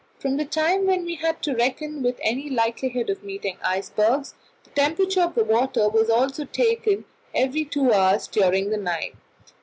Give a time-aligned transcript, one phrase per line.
[0.17, 4.71] From the time when we had to reckon with any likelihood of meeting icebergs, the
[4.71, 9.13] temperature of the water was also taken every two hours during the night.